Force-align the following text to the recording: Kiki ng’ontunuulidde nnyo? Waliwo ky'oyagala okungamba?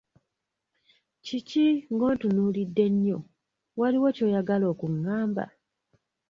Kiki 1.25 1.65
ng’ontunuulidde 1.93 2.85
nnyo? 2.93 3.17
Waliwo 3.79 4.07
ky'oyagala 4.15 4.65
okungamba? 4.73 5.43